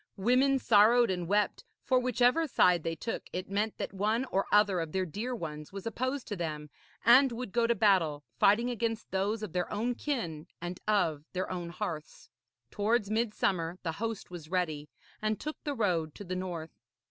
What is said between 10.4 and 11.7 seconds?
and of their own